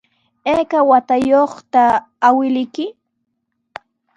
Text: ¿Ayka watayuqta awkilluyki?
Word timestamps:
¿Ayka 0.51 0.79
watayuqta 0.89 1.81
awkilluyki? 2.27 2.85